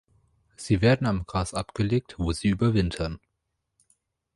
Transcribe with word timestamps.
Sie 0.55 0.81
werden 0.81 1.05
am 1.05 1.27
Gras 1.27 1.53
abgelegt, 1.53 2.15
wo 2.17 2.31
sie 2.31 2.47
überwintern. 2.47 3.19